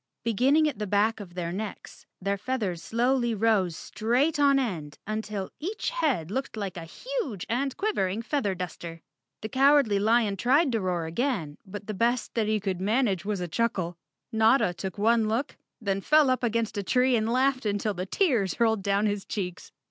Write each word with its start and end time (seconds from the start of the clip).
Beginning 0.23 0.67
at 0.67 0.79
the 0.79 0.87
back 0.87 1.19
of 1.19 1.35
their 1.35 1.51
necks, 1.51 2.07
their 2.19 2.35
feathers 2.35 2.81
slowly 2.81 3.35
rose 3.35 3.75
straight 3.77 4.39
on 4.39 4.57
end 4.57 4.97
until 5.05 5.51
each 5.59 5.91
head 5.91 6.31
looked 6.31 6.57
like 6.57 6.75
a 6.75 6.85
huge 6.85 7.45
and 7.47 7.77
quivering 7.77 8.23
feather 8.23 8.55
duster. 8.55 9.01
The 9.41 9.49
Cowardly 9.49 9.99
Lion 9.99 10.37
tried 10.37 10.71
to 10.71 10.79
rpar 10.79 11.07
again, 11.07 11.59
but 11.67 11.85
the 11.85 11.93
best 11.93 12.33
that 12.33 12.47
he 12.47 12.59
could 12.59 12.81
manage 12.81 13.25
was 13.25 13.41
a 13.41 13.47
chuckle. 13.47 13.95
Notta 14.31 14.73
took 14.73 14.97
one 14.97 15.27
look, 15.27 15.55
then 15.79 16.01
fell 16.01 16.31
up 16.31 16.43
against 16.43 16.79
a 16.79 16.83
tree 16.83 17.15
and 17.15 17.31
laughed 17.31 17.67
until 17.67 17.93
the 17.93 18.07
tears 18.07 18.59
rolled 18.59 18.81
down 18.81 19.05
his 19.05 19.23
cheeks. 19.23 19.71